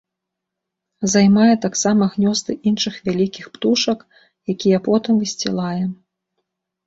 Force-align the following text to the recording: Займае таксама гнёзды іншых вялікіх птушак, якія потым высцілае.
Займае 1.13 1.49
таксама 1.65 2.03
гнёзды 2.13 2.55
іншых 2.71 2.97
вялікіх 3.09 3.45
птушак, 3.57 3.99
якія 4.53 4.77
потым 4.87 5.13
высцілае. 5.25 5.83